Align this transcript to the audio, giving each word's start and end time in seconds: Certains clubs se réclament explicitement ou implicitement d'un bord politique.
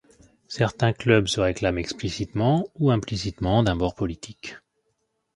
Certains 0.47 0.93
clubs 0.93 1.27
se 1.27 1.39
réclament 1.39 1.77
explicitement 1.77 2.65
ou 2.79 2.89
implicitement 2.89 3.61
d'un 3.61 3.75
bord 3.75 3.93
politique. 3.93 4.55